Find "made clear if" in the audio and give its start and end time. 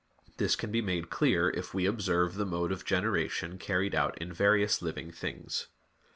0.81-1.75